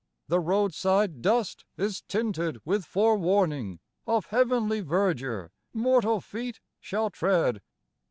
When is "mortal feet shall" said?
5.73-7.11